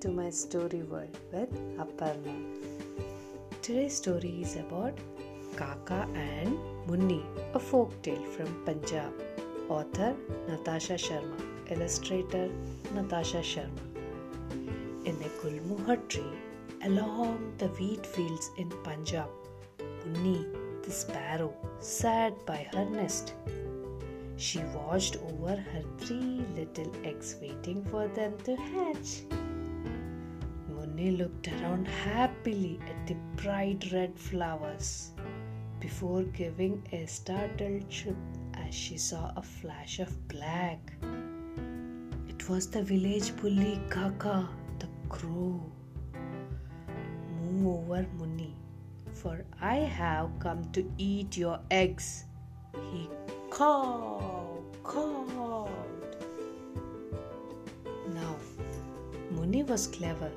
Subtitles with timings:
[0.00, 2.34] to my story world with Aparna.
[3.60, 4.96] Today's story is about
[5.56, 7.22] Kaka and Munni,
[7.54, 9.12] a folk tale from Punjab.
[9.68, 10.16] Author
[10.48, 11.38] Natasha Sharma,
[11.70, 12.48] illustrator
[12.94, 13.84] Natasha Sharma.
[15.04, 16.38] In a gulmohar tree
[16.84, 19.28] along the wheat fields in Punjab,
[20.06, 20.46] Munni,
[20.82, 23.34] the sparrow, sat by her nest.
[24.38, 29.24] She watched over her three little eggs waiting for them to hatch.
[31.00, 35.12] Munni looked around happily at the bright red flowers
[35.80, 38.16] before giving a startled chirp
[38.66, 40.92] as she saw a flash of black.
[42.28, 44.46] It was the village bully Kaka,
[44.78, 45.72] the crow.
[47.40, 48.52] Move over, Munni,
[49.14, 52.24] for I have come to eat your eggs.
[52.92, 53.08] He
[53.48, 55.70] cawed, cawed.
[58.12, 58.36] Now,
[59.32, 60.30] Munni was clever,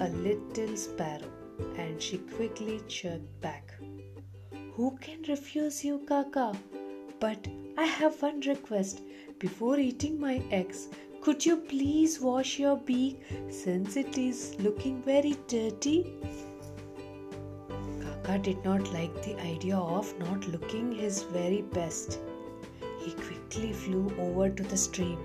[0.00, 1.30] a little sparrow,
[1.76, 3.74] and she quickly chirped back.
[4.74, 6.52] Who can refuse you, Kaka?
[7.20, 9.02] But I have one request.
[9.38, 10.88] Before eating my eggs,
[11.20, 13.20] could you please wash your beak
[13.50, 16.14] since it is looking very dirty?
[18.00, 22.18] Kaka did not like the idea of not looking his very best.
[23.00, 25.18] He quickly flew over to the stream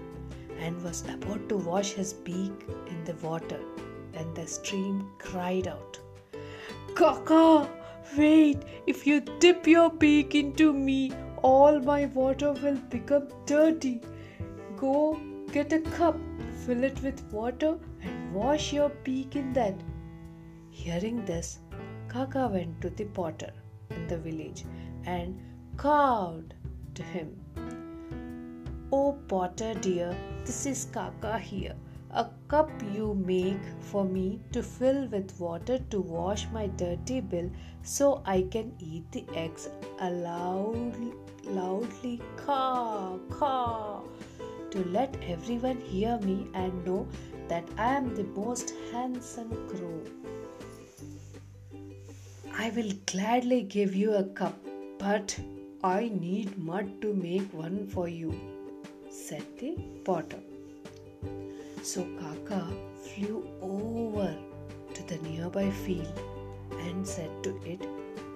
[0.59, 3.59] and was about to wash his beak in the water
[4.17, 5.99] when the stream cried out,
[6.95, 7.69] Kaka,
[8.17, 8.63] wait!
[8.87, 11.11] If you dip your beak into me,
[11.43, 14.01] all my water will become dirty.
[14.75, 15.19] Go
[15.51, 16.17] get a cup,
[16.65, 19.75] fill it with water, and wash your beak in that.
[20.71, 21.59] Hearing this,
[22.07, 23.53] Kaka went to the potter
[23.91, 24.63] in the village
[25.05, 25.39] and
[25.75, 26.53] called
[26.95, 27.39] to him.
[28.91, 31.75] Oh, potter dear, this is Kaka here.
[32.11, 37.49] A cup you make for me to fill with water to wash my dirty bill
[37.83, 39.69] so I can eat the eggs
[39.99, 40.95] aloud,
[41.43, 44.03] loudly caw, caw,
[44.71, 47.07] to let everyone hear me and know
[47.49, 50.01] that I am the most handsome crow.
[52.53, 54.57] I will gladly give you a cup,
[54.97, 55.37] but
[55.83, 58.33] I need mud to make one for you,
[59.09, 60.46] said the potter.
[61.87, 62.67] So Kaka
[63.01, 64.35] flew over
[64.93, 66.19] to the nearby field
[66.81, 67.87] and said to it,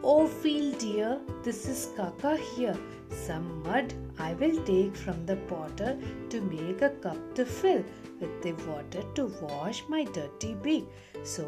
[0.06, 2.78] Oh field dear, this is Kaka here.
[3.10, 7.84] Some mud I will take from the potter to make a cup to fill
[8.22, 10.86] with the water to wash my dirty beak
[11.24, 11.46] so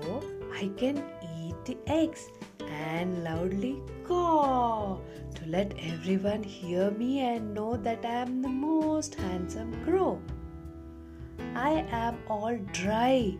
[0.54, 1.02] I can
[1.40, 2.28] eat the eggs
[2.68, 4.98] and loudly caw
[5.36, 10.22] to let everyone hear me and know that I am the most handsome crow.
[11.56, 13.38] I am all dry,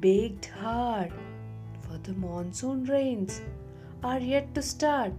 [0.00, 1.12] baked hard,
[1.80, 3.40] for the monsoon rains
[4.02, 5.12] are yet to start.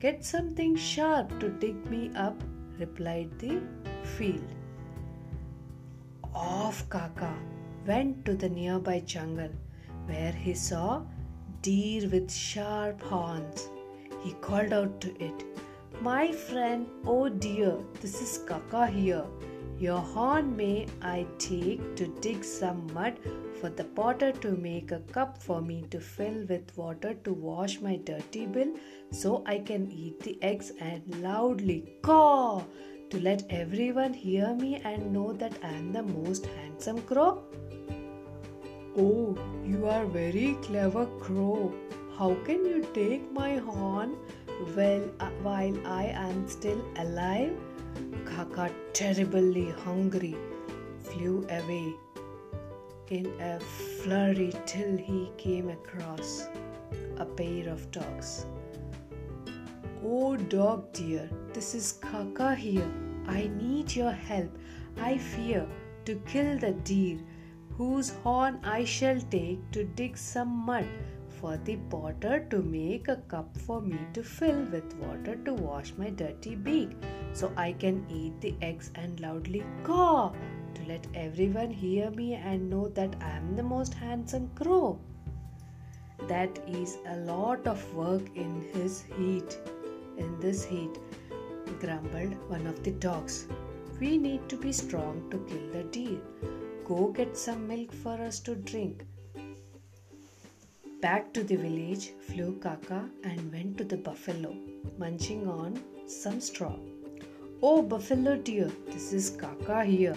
[0.00, 2.42] Get something sharp to dig me up,
[2.78, 3.62] replied the
[4.02, 4.44] field.
[6.34, 7.32] Off Kaka
[7.86, 9.50] went to the nearby jungle
[10.06, 11.02] where he saw
[11.62, 13.68] deer with sharp horns.
[14.22, 15.44] He called out to it,
[16.00, 19.24] My friend, oh dear, this is Kaka here.
[19.84, 23.18] Your horn may I take to dig some mud
[23.60, 27.74] for the potter to make a cup for me to fill with water to wash
[27.82, 28.70] my dirty bill
[29.10, 32.62] so I can eat the eggs and loudly caw
[33.10, 37.44] to let everyone hear me and know that I am the most handsome crow?
[38.96, 41.74] Oh, you are very clever crow.
[42.16, 44.16] How can you take my horn
[44.74, 47.73] well uh, while I am still alive?
[48.24, 50.36] Kaka, terribly hungry,
[50.98, 51.94] flew away
[53.10, 56.48] in a flurry till he came across
[57.18, 58.46] a pair of dogs.
[60.04, 62.90] Oh, dog dear, this is Kaka here.
[63.26, 64.50] I need your help.
[65.00, 65.66] I fear
[66.04, 67.18] to kill the deer,
[67.76, 70.86] whose horn I shall take to dig some mud
[71.44, 75.92] for the potter to make a cup for me to fill with water to wash
[75.98, 76.92] my dirty beak,
[77.34, 80.32] so I can eat the eggs and loudly caw
[80.74, 84.98] to let everyone hear me and know that I am the most handsome crow.
[86.28, 89.58] That is a lot of work in his heat.
[90.16, 90.98] In this heat,
[91.78, 93.48] grumbled one of the dogs.
[94.00, 96.20] We need to be strong to kill the deer.
[96.86, 99.04] Go get some milk for us to drink.
[101.04, 104.56] Back to the village flew Kaka and went to the buffalo,
[104.96, 106.76] munching on some straw.
[107.62, 110.16] Oh, buffalo dear, this is Kaka here.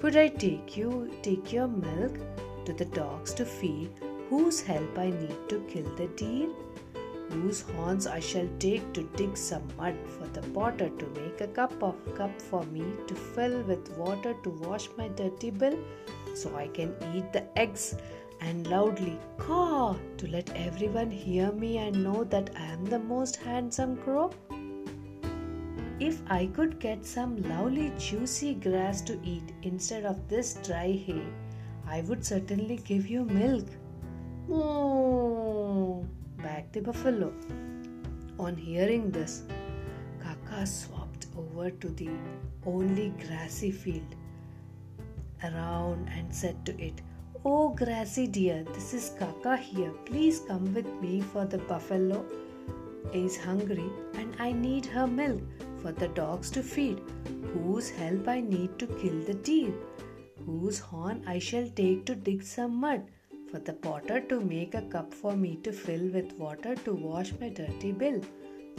[0.00, 2.18] Could I take you, take your milk?
[2.64, 3.90] to the dogs to feed,
[4.28, 6.48] whose help I need to kill the deer,
[7.30, 11.46] whose horns I shall take to dig some mud for the potter to make a
[11.46, 15.78] cup of cup for me to fill with water to wash my dirty bill,
[16.34, 17.94] so I can eat the eggs
[18.44, 23.36] and loudly caw to let everyone hear me and know that I am the most
[23.36, 24.30] handsome crow.
[25.98, 31.22] If I could get some lovely juicy grass to eat instead of this dry hay,
[31.86, 33.66] I would certainly give you milk.
[34.48, 36.04] Moo!
[36.42, 37.32] Back the buffalo.
[38.38, 39.44] On hearing this,
[40.22, 42.10] Kaka swapped over to the
[42.66, 44.14] only grassy field
[45.42, 47.00] around and said to it,
[47.46, 49.90] Oh, grassy dear, this is Kaka here.
[50.06, 52.24] Please come with me, for the buffalo
[53.12, 55.42] is hungry and I need her milk
[55.82, 57.02] for the dogs to feed,
[57.52, 59.74] whose help I need to kill the deer,
[60.46, 63.02] whose horn I shall take to dig some mud,
[63.50, 67.32] for the potter to make a cup for me to fill with water to wash
[67.38, 68.22] my dirty bill,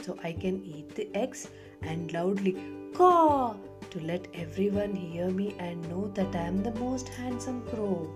[0.02, 1.50] so I can eat the eggs
[1.84, 2.58] and loudly
[2.96, 3.56] caw!
[3.92, 8.10] to let everyone hear me and know that I am the most handsome crow.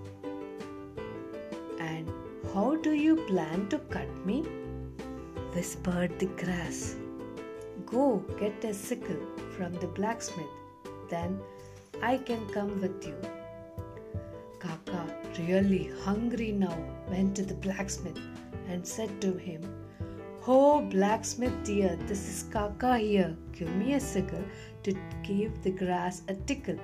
[2.54, 4.42] How do you plan to cut me?
[5.54, 6.96] whispered the grass.
[7.86, 9.22] Go get a sickle
[9.56, 10.56] from the blacksmith,
[11.10, 11.40] then
[12.02, 13.16] I can come with you.
[14.58, 16.76] Kaka, really hungry now,
[17.08, 18.18] went to the blacksmith
[18.68, 19.62] and said to him,
[20.48, 23.38] Oh, blacksmith dear, this is Kaka here.
[23.52, 24.44] Give me a sickle
[24.82, 26.80] to give the grass a tickle.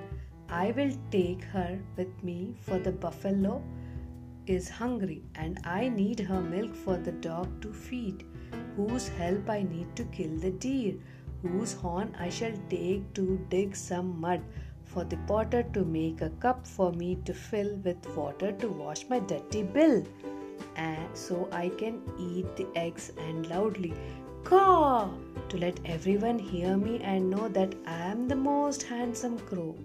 [0.48, 3.64] I will take her with me, for the buffalo
[4.46, 8.24] is hungry and I need her milk for the dog to feed.
[8.76, 10.94] Whose help I need to kill the deer,
[11.42, 14.42] whose horn I shall take to dig some mud?
[14.84, 19.08] For the potter to make a cup for me to fill with water to wash
[19.08, 20.04] my dirty bill,
[20.76, 23.94] and so I can eat the eggs and loudly
[24.44, 25.10] caw!
[25.48, 29.76] to let everyone hear me and know that I am the most handsome crow.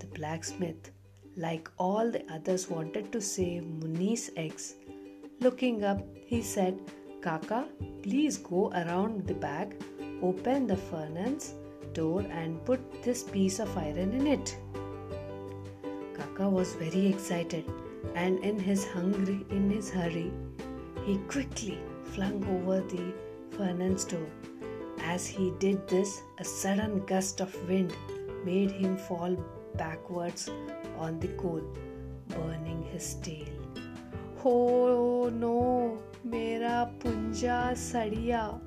[0.00, 0.90] The blacksmith,
[1.36, 4.74] like all the others, wanted to save Munni's eggs.
[5.40, 6.78] Looking up, he said,
[7.20, 7.66] Kaka,
[8.02, 9.74] please go around the back,
[10.22, 11.54] open the furnace
[11.92, 14.56] door, and put this piece of iron in it.
[16.14, 17.64] Kaka was very excited,
[18.14, 20.30] and in his hungry, in his hurry,
[21.04, 23.12] he quickly flung over the
[23.56, 24.26] furnace door.
[25.00, 27.92] As he did this, a sudden gust of wind
[28.44, 29.36] made him fall
[29.76, 30.50] backwards
[30.98, 31.62] on the coal,
[32.28, 33.46] burning his tail.
[34.44, 38.60] Oh no, mera punja sadia.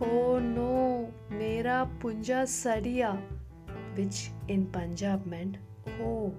[0.00, 3.20] Oh no, mera punja sadia.
[3.94, 5.56] Which in Punjab meant,
[6.00, 6.32] oh,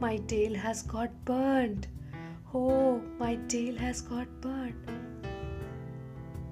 [0.00, 1.86] my tail has got burnt.
[2.52, 4.74] Oh, my tail has got burnt.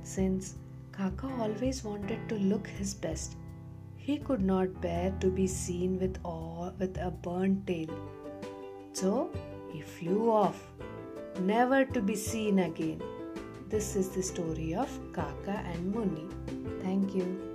[0.05, 0.55] Since
[0.93, 3.37] Kaka always wanted to look his best,
[4.03, 7.95] he could not bear to be seen with all with a burnt tail.
[8.93, 9.31] So
[9.73, 10.61] he flew off,
[11.41, 13.01] never to be seen again.
[13.69, 16.29] This is the story of Kaka and Munni.
[16.83, 17.52] Thank you.